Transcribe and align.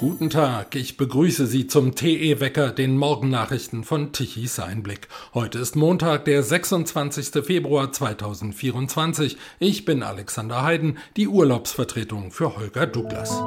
Guten 0.00 0.30
Tag, 0.30 0.76
ich 0.76 0.96
begrüße 0.96 1.46
Sie 1.46 1.66
zum 1.66 1.94
TE-Wecker, 1.94 2.70
den 2.70 2.96
Morgennachrichten 2.96 3.84
von 3.84 4.14
Tichys 4.14 4.58
Einblick. 4.58 5.08
Heute 5.34 5.58
ist 5.58 5.76
Montag, 5.76 6.24
der 6.24 6.42
26. 6.42 7.44
Februar 7.44 7.92
2024. 7.92 9.36
Ich 9.58 9.84
bin 9.84 10.02
Alexander 10.02 10.62
Heiden, 10.62 10.96
die 11.18 11.28
Urlaubsvertretung 11.28 12.30
für 12.30 12.56
Holger 12.56 12.86
Douglas. 12.86 13.42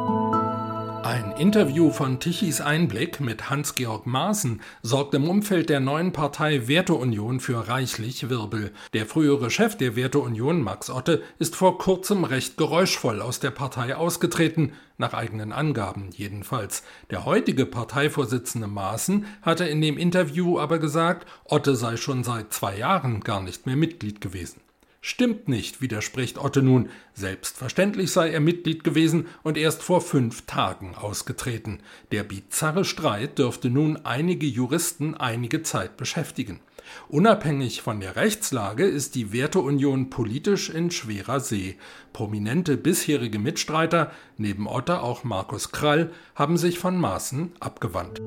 Ein 1.04 1.34
Interview 1.34 1.92
von 1.92 2.22
Tichys 2.22 2.62
Einblick 2.62 3.20
mit 3.20 3.50
Hans-Georg 3.50 4.06
Maaßen 4.08 4.62
sorgt 4.84 5.14
im 5.14 5.28
Umfeld 5.28 5.68
der 5.68 5.82
neuen 5.82 6.14
Partei 6.14 6.70
Werteunion 6.70 7.42
für 7.42 7.68
reichlich 7.68 8.30
Wirbel. 8.30 8.72
Der 8.94 9.06
frühere 9.06 9.52
Chef 9.52 9.76
der 9.76 9.98
Werteunion, 9.98 10.62
Max 10.62 10.90
Otte, 10.90 11.22
ist 11.40 11.58
vor 11.58 11.78
kurzem 11.78 12.24
recht 12.24 12.56
geräuschvoll 12.56 13.22
aus 13.22 13.42
der 13.42 13.52
Partei 13.52 13.98
ausgetreten, 13.98 14.72
nach 14.98 15.14
eigenen 15.14 15.52
Angaben 15.52 16.10
jedenfalls. 16.14 16.84
Der 17.12 17.26
heutige 17.26 17.66
Parteivorsitzende 17.66 18.68
Maaßen 18.68 19.26
hatte 19.42 19.66
in 19.66 19.82
dem 19.82 19.98
Interview 19.98 20.58
aber 20.58 20.80
gesagt, 20.80 21.28
Otte 21.44 21.76
sei 21.76 21.98
schon 21.98 22.24
seit 22.24 22.54
zwei 22.54 22.78
Jahren 22.78 23.20
gar 23.20 23.44
nicht 23.44 23.66
mehr 23.66 23.76
Mitglied 23.76 24.22
gewesen. 24.22 24.63
Stimmt 25.06 25.50
nicht, 25.50 25.82
widerspricht 25.82 26.38
Otte 26.38 26.62
nun. 26.62 26.88
Selbstverständlich 27.14 28.10
sei 28.10 28.30
er 28.30 28.40
Mitglied 28.40 28.86
gewesen 28.86 29.28
und 29.44 29.58
erst 29.58 29.84
vor 29.84 30.00
fünf 30.00 30.46
Tagen 30.46 30.96
ausgetreten. 30.96 31.80
Der 32.14 32.24
bizarre 32.24 32.86
Streit 32.86 33.38
dürfte 33.38 33.70
nun 33.70 33.98
einige 34.06 34.46
Juristen 34.46 35.14
einige 35.14 35.62
Zeit 35.62 35.98
beschäftigen. 35.98 36.62
Unabhängig 37.10 37.82
von 37.82 38.00
der 38.00 38.16
Rechtslage 38.16 38.86
ist 38.86 39.16
die 39.16 39.34
Werteunion 39.34 40.10
politisch 40.10 40.70
in 40.70 40.90
schwerer 40.90 41.42
See. 41.42 41.76
Prominente 42.14 42.78
bisherige 42.78 43.40
Mitstreiter, 43.40 44.10
neben 44.38 44.68
Otte 44.68 45.02
auch 45.02 45.26
Markus 45.26 45.74
Krall, 45.74 46.12
haben 46.34 46.56
sich 46.56 46.80
von 46.80 46.98
Maßen 46.98 47.52
abgewandt. 47.60 48.22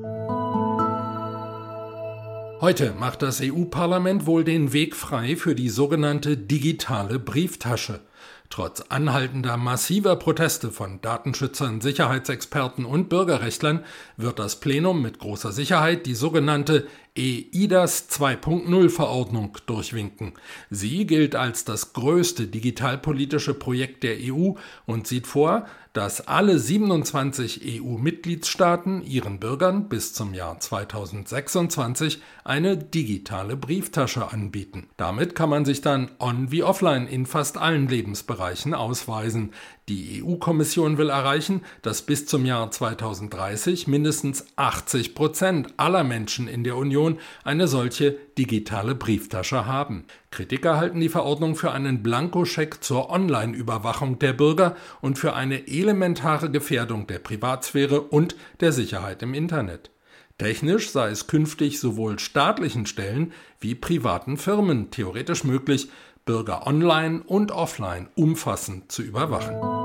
Heute 2.67 2.93
macht 2.99 3.21
das 3.21 3.39
EU-Parlament 3.41 4.25
wohl 4.25 4.43
den 4.43 4.73
Weg 4.73 4.93
frei 4.93 5.37
für 5.37 5.55
die 5.55 5.69
sogenannte 5.69 6.35
digitale 6.35 7.17
Brieftasche. 7.17 8.01
Trotz 8.49 8.81
anhaltender 8.89 9.55
massiver 9.55 10.17
Proteste 10.17 10.71
von 10.71 10.99
Datenschützern, 10.99 11.79
Sicherheitsexperten 11.79 12.83
und 12.83 13.07
Bürgerrechtlern 13.07 13.85
wird 14.17 14.39
das 14.39 14.59
Plenum 14.59 15.01
mit 15.01 15.19
großer 15.19 15.53
Sicherheit 15.53 16.05
die 16.05 16.13
sogenannte 16.13 16.87
EIDAS 17.17 18.09
2.0 18.11 18.89
Verordnung 18.89 19.57
durchwinken. 19.65 20.33
Sie 20.69 21.07
gilt 21.07 21.35
als 21.35 21.65
das 21.65 21.93
größte 21.93 22.47
digitalpolitische 22.47 23.53
Projekt 23.53 24.03
der 24.03 24.17
EU 24.21 24.53
und 24.85 25.07
sieht 25.07 25.27
vor, 25.27 25.65
dass 25.97 26.27
alle 26.27 26.59
27 26.59 27.81
EU-Mitgliedstaaten 27.81 29.01
ihren 29.01 29.39
Bürgern 29.39 29.89
bis 29.89 30.13
zum 30.13 30.35
Jahr 30.35 30.59
2026 30.59 32.21
eine 32.43 32.77
digitale 32.77 33.57
Brieftasche 33.57 34.31
anbieten. 34.31 34.89
Damit 34.97 35.33
kann 35.33 35.49
man 35.49 35.65
sich 35.65 35.81
dann 35.81 36.11
on 36.19 36.51
wie 36.51 36.61
offline 36.61 37.07
in 37.07 37.25
fast 37.25 37.57
allen 37.57 37.87
Lebensbereichen 37.87 38.75
ausweisen. 38.75 39.53
Die 39.89 40.21
EU-Kommission 40.21 40.97
will 40.97 41.09
erreichen, 41.09 41.61
dass 41.81 42.01
bis 42.01 42.25
zum 42.25 42.45
Jahr 42.45 42.69
2030 42.69 43.87
mindestens 43.87 44.45
80 44.57 45.15
Prozent 45.15 45.73
aller 45.77 46.03
Menschen 46.03 46.49
in 46.49 46.65
der 46.65 46.75
Union 46.75 47.19
eine 47.45 47.69
solche 47.69 48.17
digitale 48.37 48.95
Brieftasche 48.95 49.65
haben. 49.65 50.03
Kritiker 50.29 50.75
halten 50.75 50.99
die 50.99 51.07
Verordnung 51.07 51.55
für 51.55 51.71
einen 51.71 52.03
Blankoscheck 52.03 52.83
zur 52.83 53.09
Online-Überwachung 53.09 54.19
der 54.19 54.33
Bürger 54.33 54.75
und 54.99 55.17
für 55.17 55.35
eine 55.35 55.69
elementare 55.69 56.51
Gefährdung 56.51 57.07
der 57.07 57.19
Privatsphäre 57.19 58.01
und 58.01 58.35
der 58.59 58.73
Sicherheit 58.73 59.23
im 59.23 59.33
Internet. 59.33 59.89
Technisch 60.37 60.91
sei 60.91 61.11
es 61.11 61.27
künftig 61.27 61.79
sowohl 61.79 62.19
staatlichen 62.19 62.87
Stellen 62.87 63.31
wie 63.61 63.73
privaten 63.73 64.35
Firmen 64.35 64.91
theoretisch 64.91 65.45
möglich, 65.45 65.87
Bürger 66.25 66.67
online 66.67 67.23
und 67.25 67.51
offline 67.53 68.09
umfassend 68.15 68.91
zu 68.91 69.01
überwachen. 69.01 69.76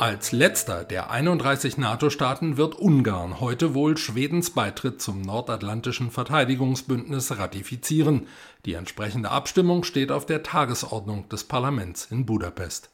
Als 0.00 0.32
letzter 0.32 0.84
der 0.84 1.10
31 1.10 1.76
NATO-Staaten 1.76 2.56
wird 2.56 2.74
Ungarn 2.74 3.38
heute 3.38 3.74
wohl 3.74 3.98
Schwedens 3.98 4.48
Beitritt 4.48 5.02
zum 5.02 5.20
Nordatlantischen 5.20 6.10
Verteidigungsbündnis 6.10 7.36
ratifizieren. 7.36 8.26
Die 8.64 8.72
entsprechende 8.72 9.30
Abstimmung 9.30 9.84
steht 9.84 10.10
auf 10.10 10.24
der 10.24 10.42
Tagesordnung 10.42 11.28
des 11.28 11.44
Parlaments 11.44 12.06
in 12.10 12.24
Budapest. 12.24 12.88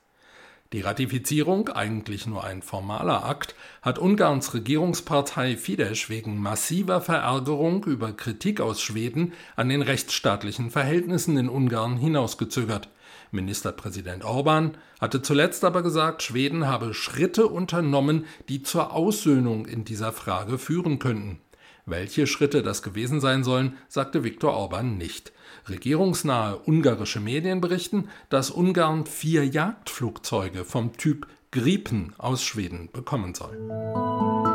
Die 0.73 0.81
Ratifizierung, 0.81 1.69
eigentlich 1.69 2.27
nur 2.27 2.43
ein 2.43 2.61
formaler 2.61 3.25
Akt, 3.25 3.55
hat 3.83 4.01
Ungarns 4.01 4.53
Regierungspartei 4.53 5.57
Fidesz 5.57 6.11
wegen 6.11 6.41
massiver 6.41 7.01
Verärgerung 7.01 7.85
über 7.85 8.15
Kritik 8.15 8.61
aus 8.61 8.81
Schweden 8.81 9.33
an 9.55 9.69
den 9.69 9.83
rechtsstaatlichen 9.83 10.73
Verhältnissen 10.73 11.37
in 11.37 11.49
Ungarn 11.49 11.99
hinausgezögert. 11.99 12.89
Ministerpräsident 13.37 14.25
Orban 14.25 14.77
hatte 15.01 15.23
zuletzt 15.23 15.65
aber 15.65 15.83
gesagt, 15.83 16.25
Schweden 16.25 16.67
habe 16.67 16.93
Schritte 16.93 17.47
unternommen, 17.47 18.25
die 18.49 18.65
zur 18.65 18.93
Aussöhnung 18.93 19.67
in 19.67 19.85
dieser 19.85 20.11
Frage 20.11 20.59
führen 20.59 20.99
könnten. 20.99 21.39
Welche 21.85 22.27
Schritte 22.27 22.65
das 22.65 22.83
gewesen 22.83 23.21
sein 23.21 23.45
sollen, 23.45 23.77
sagte 23.87 24.25
Viktor 24.25 24.55
Orban 24.55 24.99
nicht. 24.99 25.33
Regierungsnahe 25.69 26.59
ungarische 26.67 27.21
Medien 27.21 27.61
berichten, 27.61 28.09
dass 28.29 28.51
Ungarn 28.51 29.07
vier 29.07 29.47
Jagdflugzeuge 29.47 30.65
vom 30.65 30.97
Typ 30.97 31.29
Gripen 31.53 32.13
aus 32.19 32.43
Schweden 32.43 32.91
bekommen 32.93 33.35
soll. 33.35 34.46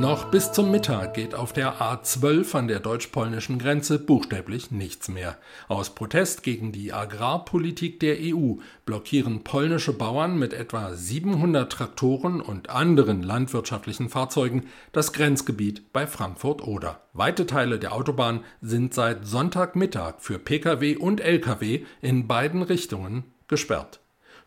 Noch 0.00 0.26
bis 0.26 0.52
zum 0.52 0.70
Mittag 0.70 1.14
geht 1.14 1.34
auf 1.34 1.52
der 1.52 1.80
A12 1.80 2.54
an 2.54 2.68
der 2.68 2.78
deutsch-polnischen 2.78 3.58
Grenze 3.58 3.98
buchstäblich 3.98 4.70
nichts 4.70 5.08
mehr. 5.08 5.36
Aus 5.66 5.92
Protest 5.96 6.44
gegen 6.44 6.70
die 6.70 6.92
Agrarpolitik 6.92 7.98
der 7.98 8.16
EU 8.20 8.58
blockieren 8.86 9.42
polnische 9.42 9.92
Bauern 9.92 10.38
mit 10.38 10.52
etwa 10.52 10.94
700 10.94 11.72
Traktoren 11.72 12.40
und 12.40 12.70
anderen 12.70 13.24
landwirtschaftlichen 13.24 14.08
Fahrzeugen 14.08 14.66
das 14.92 15.12
Grenzgebiet 15.12 15.92
bei 15.92 16.06
Frankfurt-Oder. 16.06 17.00
Weite 17.12 17.46
Teile 17.46 17.80
der 17.80 17.92
Autobahn 17.92 18.44
sind 18.60 18.94
seit 18.94 19.26
Sonntagmittag 19.26 20.20
für 20.20 20.38
Pkw 20.38 20.94
und 20.94 21.20
Lkw 21.20 21.84
in 22.02 22.28
beiden 22.28 22.62
Richtungen 22.62 23.24
gesperrt. 23.48 23.98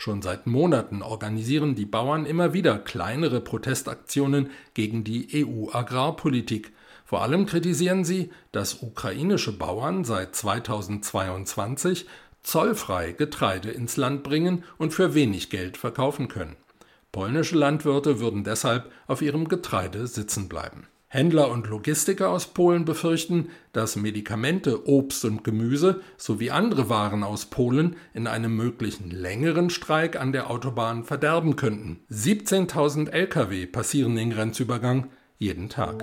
Schon 0.01 0.23
seit 0.23 0.47
Monaten 0.47 1.03
organisieren 1.03 1.75
die 1.75 1.85
Bauern 1.85 2.25
immer 2.25 2.53
wieder 2.53 2.79
kleinere 2.79 3.39
Protestaktionen 3.39 4.49
gegen 4.73 5.03
die 5.03 5.45
EU-Agrarpolitik. 5.45 6.71
Vor 7.05 7.21
allem 7.21 7.45
kritisieren 7.45 8.03
sie, 8.03 8.31
dass 8.51 8.81
ukrainische 8.81 9.55
Bauern 9.55 10.03
seit 10.03 10.35
2022 10.35 12.07
zollfrei 12.41 13.11
Getreide 13.11 13.69
ins 13.69 13.95
Land 13.95 14.23
bringen 14.23 14.63
und 14.79 14.91
für 14.91 15.13
wenig 15.13 15.51
Geld 15.51 15.77
verkaufen 15.77 16.29
können. 16.29 16.55
Polnische 17.11 17.55
Landwirte 17.55 18.19
würden 18.19 18.43
deshalb 18.43 18.91
auf 19.05 19.21
ihrem 19.21 19.49
Getreide 19.49 20.07
sitzen 20.07 20.49
bleiben. 20.49 20.87
Händler 21.13 21.51
und 21.51 21.67
Logistiker 21.67 22.29
aus 22.29 22.47
Polen 22.47 22.85
befürchten, 22.85 23.49
dass 23.73 23.97
Medikamente, 23.97 24.87
Obst 24.87 25.25
und 25.25 25.43
Gemüse 25.43 25.99
sowie 26.15 26.51
andere 26.51 26.87
Waren 26.87 27.25
aus 27.25 27.47
Polen 27.47 27.97
in 28.13 28.27
einem 28.27 28.55
möglichen 28.55 29.11
längeren 29.11 29.69
Streik 29.69 30.17
an 30.17 30.31
der 30.31 30.49
Autobahn 30.49 31.03
verderben 31.03 31.57
könnten. 31.57 31.99
17.000 32.09 33.09
Lkw 33.09 33.65
passieren 33.65 34.15
den 34.15 34.29
Grenzübergang 34.29 35.09
jeden 35.37 35.67
Tag. 35.67 35.99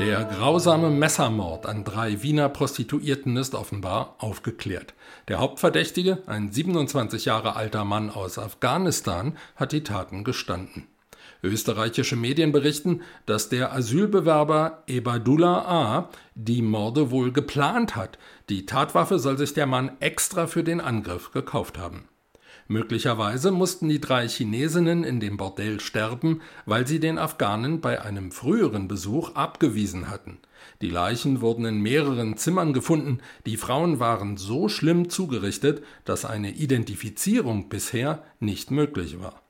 Der 0.00 0.24
grausame 0.24 0.90
Messermord 0.90 1.64
an 1.64 1.84
drei 1.84 2.20
Wiener 2.24 2.48
Prostituierten 2.48 3.36
ist 3.36 3.54
offenbar 3.54 4.16
aufgeklärt. 4.18 4.92
Der 5.28 5.38
Hauptverdächtige, 5.38 6.18
ein 6.26 6.50
27 6.50 7.26
Jahre 7.26 7.54
alter 7.54 7.84
Mann 7.84 8.10
aus 8.10 8.40
Afghanistan, 8.40 9.36
hat 9.54 9.70
die 9.70 9.84
Taten 9.84 10.24
gestanden. 10.24 10.88
Österreichische 11.42 12.16
Medien 12.16 12.52
berichten, 12.52 13.02
dass 13.26 13.48
der 13.48 13.72
Asylbewerber 13.72 14.84
Ebadullah 14.86 15.64
A. 15.66 16.10
die 16.34 16.62
Morde 16.62 17.10
wohl 17.10 17.32
geplant 17.32 17.96
hat. 17.96 18.18
Die 18.48 18.64
Tatwaffe 18.64 19.18
soll 19.18 19.38
sich 19.38 19.52
der 19.52 19.66
Mann 19.66 19.92
extra 20.00 20.46
für 20.46 20.62
den 20.62 20.80
Angriff 20.80 21.32
gekauft 21.32 21.78
haben. 21.78 22.08
Möglicherweise 22.68 23.50
mussten 23.50 23.88
die 23.88 24.00
drei 24.00 24.28
Chinesinnen 24.28 25.04
in 25.04 25.20
dem 25.20 25.36
Bordell 25.36 25.80
sterben, 25.80 26.40
weil 26.64 26.86
sie 26.86 27.00
den 27.00 27.18
Afghanen 27.18 27.80
bei 27.80 28.00
einem 28.00 28.30
früheren 28.30 28.88
Besuch 28.88 29.34
abgewiesen 29.34 30.08
hatten. 30.08 30.38
Die 30.80 30.88
Leichen 30.88 31.40
wurden 31.40 31.64
in 31.64 31.80
mehreren 31.80 32.36
Zimmern 32.36 32.72
gefunden, 32.72 33.18
die 33.46 33.56
Frauen 33.56 33.98
waren 33.98 34.36
so 34.36 34.68
schlimm 34.68 35.10
zugerichtet, 35.10 35.82
dass 36.04 36.24
eine 36.24 36.52
Identifizierung 36.52 37.68
bisher 37.68 38.22
nicht 38.38 38.70
möglich 38.70 39.20
war. 39.20 39.42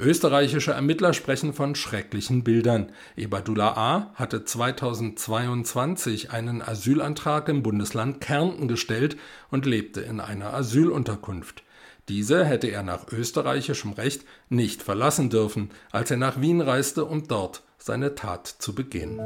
Österreichische 0.00 0.72
Ermittler 0.72 1.12
sprechen 1.12 1.52
von 1.52 1.74
schrecklichen 1.74 2.42
Bildern. 2.42 2.90
Ebadullah 3.16 3.76
A. 3.76 4.10
hatte 4.14 4.46
2022 4.46 6.30
einen 6.30 6.62
Asylantrag 6.62 7.50
im 7.50 7.62
Bundesland 7.62 8.22
Kärnten 8.22 8.66
gestellt 8.66 9.18
und 9.50 9.66
lebte 9.66 10.00
in 10.00 10.20
einer 10.20 10.54
Asylunterkunft. 10.54 11.64
Diese 12.08 12.46
hätte 12.46 12.68
er 12.68 12.82
nach 12.82 13.12
österreichischem 13.12 13.92
Recht 13.92 14.24
nicht 14.48 14.82
verlassen 14.82 15.28
dürfen, 15.28 15.68
als 15.92 16.10
er 16.10 16.16
nach 16.16 16.40
Wien 16.40 16.62
reiste, 16.62 17.04
um 17.04 17.28
dort 17.28 17.62
seine 17.76 18.14
Tat 18.14 18.46
zu 18.46 18.74
begehen. 18.74 19.20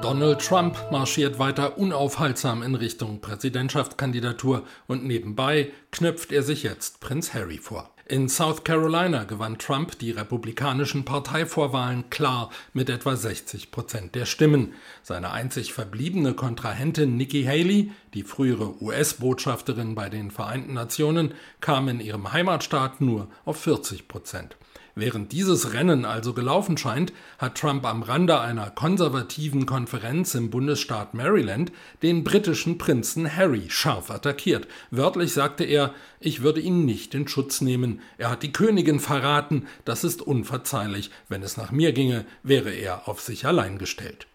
Donald 0.00 0.40
Trump 0.40 0.76
marschiert 0.92 1.40
weiter 1.40 1.76
unaufhaltsam 1.76 2.62
in 2.62 2.76
Richtung 2.76 3.20
Präsidentschaftskandidatur 3.20 4.62
und 4.86 5.04
nebenbei 5.04 5.72
knöpft 5.90 6.30
er 6.30 6.44
sich 6.44 6.62
jetzt 6.62 7.00
Prinz 7.00 7.34
Harry 7.34 7.58
vor. 7.58 7.90
In 8.06 8.28
South 8.28 8.64
Carolina 8.64 9.24
gewann 9.24 9.58
Trump 9.58 9.98
die 9.98 10.12
republikanischen 10.12 11.04
Parteivorwahlen 11.04 12.08
klar 12.10 12.50
mit 12.72 12.88
etwa 12.88 13.16
60 13.16 13.70
Prozent 13.70 14.14
der 14.14 14.24
Stimmen. 14.24 14.72
Seine 15.02 15.32
einzig 15.32 15.74
verbliebene 15.74 16.32
Kontrahentin 16.32 17.16
Nikki 17.16 17.44
Haley, 17.44 17.90
die 18.14 18.22
frühere 18.22 18.80
US-Botschafterin 18.80 19.94
bei 19.94 20.08
den 20.08 20.30
Vereinten 20.30 20.74
Nationen, 20.74 21.34
kam 21.60 21.88
in 21.88 22.00
ihrem 22.00 22.32
Heimatstaat 22.32 23.00
nur 23.00 23.28
auf 23.44 23.60
40 23.60 24.08
Prozent. 24.08 24.56
Während 24.98 25.30
dieses 25.30 25.74
Rennen 25.74 26.04
also 26.04 26.32
gelaufen 26.34 26.76
scheint, 26.76 27.12
hat 27.38 27.56
Trump 27.56 27.86
am 27.86 28.02
Rande 28.02 28.40
einer 28.40 28.68
konservativen 28.68 29.64
Konferenz 29.64 30.34
im 30.34 30.50
Bundesstaat 30.50 31.14
Maryland 31.14 31.70
den 32.02 32.24
britischen 32.24 32.78
Prinzen 32.78 33.36
Harry 33.36 33.66
scharf 33.68 34.10
attackiert. 34.10 34.66
Wörtlich 34.90 35.32
sagte 35.32 35.62
er, 35.62 35.94
ich 36.18 36.42
würde 36.42 36.60
ihn 36.60 36.84
nicht 36.84 37.14
in 37.14 37.28
Schutz 37.28 37.60
nehmen. 37.60 38.00
Er 38.16 38.28
hat 38.28 38.42
die 38.42 38.50
Königin 38.50 38.98
verraten, 38.98 39.68
das 39.84 40.02
ist 40.02 40.20
unverzeihlich. 40.20 41.12
Wenn 41.28 41.44
es 41.44 41.56
nach 41.56 41.70
mir 41.70 41.92
ginge, 41.92 42.26
wäre 42.42 42.72
er 42.72 43.06
auf 43.06 43.20
sich 43.20 43.46
allein 43.46 43.78
gestellt. 43.78 44.26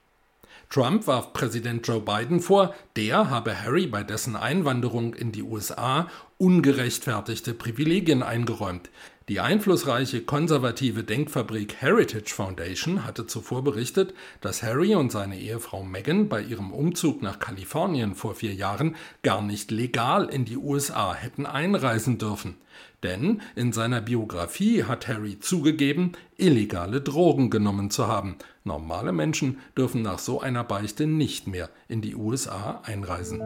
Trump 0.74 1.06
warf 1.06 1.34
Präsident 1.34 1.88
Joe 1.88 2.00
Biden 2.00 2.40
vor, 2.40 2.74
der 2.96 3.30
habe 3.30 3.62
Harry 3.62 3.86
bei 3.86 4.02
dessen 4.02 4.36
Einwanderung 4.36 5.14
in 5.14 5.32
die 5.32 5.44
USA 5.44 6.08
ungerechtfertigte 6.40 7.54
Privilegien 7.54 8.24
eingeräumt. 8.24 8.90
Die 9.30 9.40
einflussreiche 9.40 10.22
konservative 10.22 11.06
Denkfabrik 11.06 11.76
Heritage 11.80 12.34
Foundation 12.34 13.06
hatte 13.06 13.26
zuvor 13.26 13.64
berichtet, 13.64 14.14
dass 14.42 14.62
Harry 14.64 14.96
und 14.96 15.14
seine 15.14 15.40
Ehefrau 15.40 15.84
Meghan 15.84 16.28
bei 16.28 16.42
ihrem 16.42 16.72
Umzug 16.72 17.22
nach 17.22 17.40
Kalifornien 17.40 18.16
vor 18.16 18.36
vier 18.36 18.54
Jahren 18.54 18.98
gar 19.22 19.42
nicht 19.42 19.72
legal 19.72 20.28
in 20.28 20.44
die 20.44 20.58
USA 20.58 21.14
hätten 21.14 21.46
einreisen 21.46 22.18
dürfen. 22.18 22.58
Denn 23.02 23.42
in 23.56 23.72
seiner 23.72 24.02
Biografie 24.02 24.84
hat 24.84 25.08
Harry 25.08 25.40
zugegeben, 25.40 26.14
illegale 26.36 27.00
Drogen 27.00 27.50
genommen 27.50 27.92
zu 27.92 28.08
haben. 28.08 28.36
Normale 28.66 29.14
Menschen 29.14 29.60
dürfen 29.78 30.02
nach 30.02 30.20
so 30.20 30.42
einer 30.42 30.66
Beichte 30.66 31.08
nicht 31.08 31.48
mehr 31.48 31.70
in 31.88 32.02
die 32.02 32.16
USA 32.16 32.82
einreisen. 32.84 33.42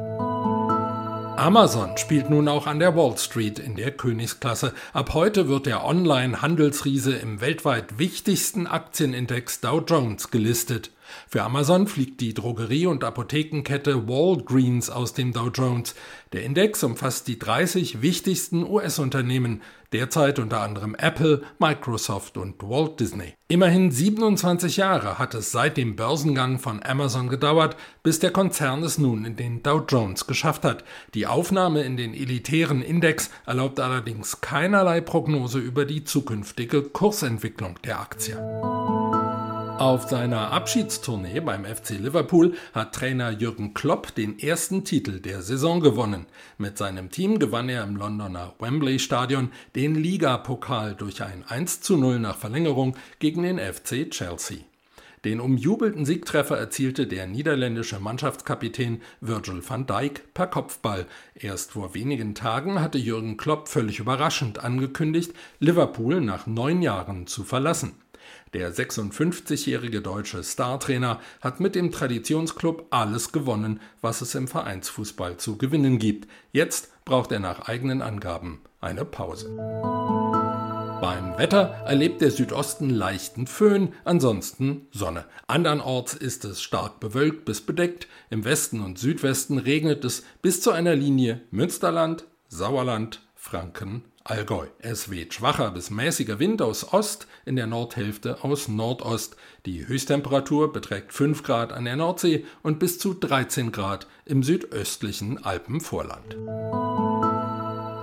Amazon 1.38 1.96
spielt 1.98 2.32
nun 2.32 2.48
auch 2.48 2.66
an 2.66 2.80
der 2.80 2.96
Wall 2.96 3.16
Street 3.16 3.60
in 3.60 3.76
der 3.76 3.92
Königsklasse. 3.92 4.74
Ab 4.92 5.14
heute 5.14 5.48
wird 5.48 5.68
der 5.68 5.86
Online-Handelsriese 5.86 7.14
im 7.14 7.42
weltweit 7.42 8.00
wichtigsten 8.00 8.66
Aktienindex 8.66 9.62
Dow 9.62 9.80
Jones 9.86 10.32
gelistet. 10.32 10.90
Für 11.28 11.44
Amazon 11.44 11.88
fliegt 11.88 12.22
die 12.22 12.34
Drogerie- 12.34 12.88
und 12.88 13.04
Apothekenkette 13.04 14.08
Walgreens 14.08 14.90
aus 14.90 15.14
dem 15.14 15.34
Dow 15.34 15.50
Jones. 15.50 15.96
Der 16.34 16.44
Index 16.44 16.84
umfasst 16.84 17.28
die 17.28 17.40
30 17.40 18.02
wichtigsten 18.02 18.64
US-Unternehmen, 18.64 19.62
derzeit 19.94 20.40
unter 20.40 20.62
anderem 20.62 20.96
Apple, 20.96 21.44
Microsoft 21.60 22.38
und 22.38 22.62
Walt 22.62 23.00
Disney. 23.00 23.34
Immerhin 23.48 23.92
27 23.92 24.78
Jahre 24.78 25.18
hat 25.18 25.34
es 25.34 25.52
seit 25.52 25.78
dem 25.78 25.96
Börsengang 25.96 26.60
von 26.60 26.84
Amazon 26.84 27.30
gedauert, 27.30 27.78
bis 28.04 28.20
der 28.20 28.32
Konzern 28.32 28.84
es 28.84 28.98
nun 28.98 29.24
in 29.26 29.36
den 29.36 29.64
Dow 29.64 29.84
Jones 29.88 30.28
geschafft 30.28 30.66
hat. 30.66 30.84
Die 31.14 31.28
Aufnahme 31.28 31.84
in 31.84 31.96
den 31.96 32.14
elitären 32.14 32.82
Index 32.82 33.30
erlaubt 33.46 33.80
allerdings 33.80 34.42
keinerlei 34.42 35.02
Prognose 35.02 35.60
über 35.60 35.86
die 35.86 36.04
zukünftige 36.04 36.84
Kursentwicklung 36.84 37.76
der 37.84 38.02
Aktie. 38.02 38.38
Auf 39.80 40.10
seiner 40.10 40.52
Abschiedstournee 40.54 41.40
beim 41.40 41.64
FC 41.64 42.00
Liverpool 42.00 42.56
hat 42.74 42.96
Trainer 42.96 43.30
Jürgen 43.30 43.76
Klopp 43.76 44.16
den 44.16 44.40
ersten 44.40 44.84
Titel 44.84 45.20
der 45.20 45.44
Saison 45.44 45.82
gewonnen. 45.82 46.26
Mit 46.58 46.80
seinem 46.80 47.12
Team 47.12 47.38
gewann 47.38 47.70
er 47.70 47.84
im 47.84 47.96
Londoner 47.96 48.56
Wembley 48.58 48.98
Stadion 48.98 49.52
den 49.76 49.94
Ligapokal 49.94 50.96
durch 50.96 51.22
ein 51.22 51.44
1 51.48 51.82
zu 51.82 51.96
0 51.96 52.18
nach 52.18 52.38
Verlängerung 52.38 52.98
gegen 53.20 53.44
den 53.44 53.60
FC 53.60 54.10
Chelsea. 54.10 54.58
Den 55.26 55.40
umjubelten 55.40 56.06
Siegtreffer 56.06 56.58
erzielte 56.58 57.06
der 57.06 57.28
niederländische 57.28 58.00
Mannschaftskapitän 58.00 59.02
Virgil 59.22 59.62
van 59.68 59.86
Dijk 59.86 60.34
per 60.34 60.48
Kopfball. 60.48 61.06
Erst 61.36 61.74
vor 61.74 61.94
wenigen 61.94 62.34
Tagen 62.34 62.82
hatte 62.82 62.98
Jürgen 62.98 63.38
Klopp 63.38 63.68
völlig 63.68 64.00
überraschend 64.00 64.64
angekündigt, 64.64 65.34
Liverpool 65.60 66.20
nach 66.22 66.48
neun 66.48 66.82
Jahren 66.82 67.28
zu 67.28 67.44
verlassen. 67.44 67.94
Der 68.54 68.74
56-jährige 68.74 70.02
deutsche 70.02 70.44
Startrainer 70.44 71.20
hat 71.42 71.60
mit 71.60 71.76
dem 71.76 71.92
Traditionsklub 71.92 72.88
alles 72.92 73.32
gewonnen, 73.32 73.82
was 74.02 74.22
es 74.22 74.36
im 74.36 74.48
Vereinsfußball 74.48 75.38
zu 75.38 75.58
gewinnen 75.58 76.00
gibt. 76.00 76.30
Jetzt 76.54 76.92
braucht 77.04 77.32
er 77.32 77.40
nach 77.40 77.68
eigenen 77.68 78.02
Angaben 78.02 78.62
eine 78.80 79.04
Pause. 79.04 79.50
Beim 81.02 81.38
Wetter 81.38 81.84
erlebt 81.86 82.22
der 82.22 82.32
Südosten 82.32 82.90
leichten 82.90 83.48
Föhn, 83.48 83.94
ansonsten 84.04 84.88
Sonne. 84.92 85.26
Andernorts 85.46 86.16
ist 86.16 86.44
es 86.46 86.62
stark 86.62 87.00
bewölkt 87.00 87.46
bis 87.46 87.62
bedeckt, 87.62 88.08
im 88.30 88.46
Westen 88.46 88.82
und 88.82 88.98
Südwesten 88.98 89.60
regnet 89.60 90.04
es 90.06 90.24
bis 90.42 90.62
zu 90.62 90.72
einer 90.72 90.96
Linie 90.96 91.42
Münsterland, 91.52 92.26
Sauerland, 92.48 93.22
Franken, 93.36 94.06
Allgäu. 94.30 94.68
Es 94.80 95.10
weht 95.10 95.34
schwacher 95.34 95.72
bis 95.72 95.90
mäßiger 95.90 96.40
Wind 96.40 96.62
aus 96.62 96.94
Ost, 96.94 97.28
in 97.46 97.56
der 97.56 97.68
Nordhälfte 97.68 98.44
aus 98.44 98.68
Nordost. 98.68 99.38
Die 99.66 99.88
Höchsttemperatur 99.88 100.74
beträgt 100.74 101.14
5 101.14 101.44
Grad 101.44 101.72
an 101.72 101.86
der 101.86 101.96
Nordsee 101.96 102.46
und 102.62 102.80
bis 102.80 103.00
zu 103.00 103.14
13 103.14 103.72
Grad 103.72 104.08
im 104.26 104.44
südöstlichen 104.44 105.44
Alpenvorland. 105.44 106.36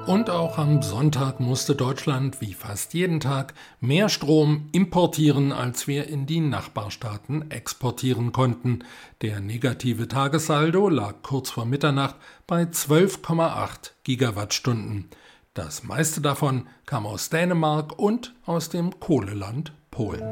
Und 0.06 0.28
auch 0.28 0.58
am 0.58 0.82
Sonntag 0.82 1.40
musste 1.40 1.74
Deutschland 1.74 2.42
wie 2.42 2.52
fast 2.52 2.92
jeden 2.92 3.20
Tag 3.20 3.54
mehr 3.80 4.10
Strom 4.10 4.68
importieren, 4.72 5.50
als 5.50 5.86
wir 5.86 6.08
in 6.08 6.26
die 6.26 6.40
Nachbarstaaten 6.40 7.50
exportieren 7.50 8.32
konnten. 8.32 8.84
Der 9.22 9.40
negative 9.40 10.06
Tagessaldo 10.06 10.90
lag 10.90 11.22
kurz 11.22 11.50
vor 11.50 11.64
Mitternacht 11.64 12.16
bei 12.46 12.64
12,8 12.64 13.92
Gigawattstunden. 14.04 15.08
Das 15.54 15.84
meiste 15.84 16.20
davon 16.20 16.66
kam 16.84 17.06
aus 17.06 17.30
Dänemark 17.30 17.96
und 17.96 18.34
aus 18.44 18.70
dem 18.70 18.98
Kohleland 18.98 19.72
Polen. 19.92 20.24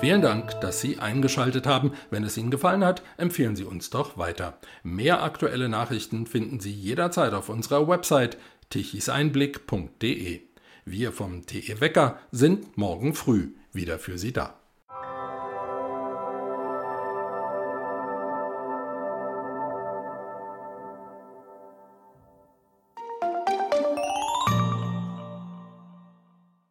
Vielen 0.00 0.22
Dank, 0.22 0.60
dass 0.60 0.80
Sie 0.80 1.00
eingeschaltet 1.00 1.66
haben. 1.66 1.90
Wenn 2.08 2.22
es 2.22 2.36
Ihnen 2.36 2.52
gefallen 2.52 2.84
hat, 2.84 3.02
empfehlen 3.16 3.56
Sie 3.56 3.64
uns 3.64 3.90
doch 3.90 4.16
weiter. 4.16 4.60
Mehr 4.84 5.24
aktuelle 5.24 5.68
Nachrichten 5.68 6.26
finden 6.26 6.60
Sie 6.60 6.72
jederzeit 6.72 7.34
auf 7.34 7.48
unserer 7.48 7.88
Website 7.88 8.38
tichiseinblick.de. 8.70 10.40
Wir 10.84 11.12
vom 11.12 11.44
TE 11.44 11.80
Wecker 11.80 12.20
sind 12.30 12.78
morgen 12.78 13.12
früh 13.12 13.54
wieder 13.72 13.98
für 13.98 14.18
Sie 14.18 14.32
da. 14.32 14.54